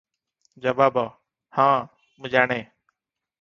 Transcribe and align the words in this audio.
ଜବାବ- 0.63 1.03
ହଁ, 1.59 1.67
ମୁଁ 2.25 2.33
ଜାଣେ। 2.37 2.59